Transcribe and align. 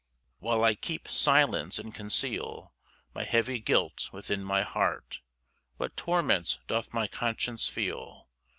1 0.39 0.57
While 0.57 0.63
I 0.63 0.73
keep 0.73 1.07
silence, 1.07 1.77
and 1.77 1.93
conceal 1.93 2.73
My 3.13 3.23
heavy 3.23 3.59
guilt 3.59 4.09
within 4.11 4.43
my 4.43 4.63
heart, 4.63 5.19
What 5.77 5.95
torments 5.95 6.57
doth 6.65 6.91
my 6.91 7.05
conscience 7.05 7.67
feel! 7.67 8.27